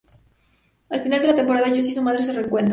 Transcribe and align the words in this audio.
Al 0.89 1.03
final 1.03 1.21
de 1.21 1.27
la 1.27 1.35
temporada, 1.35 1.69
Josh 1.69 1.89
y 1.89 1.93
su 1.93 2.01
madre 2.01 2.23
se 2.23 2.31
reencuentran. 2.33 2.69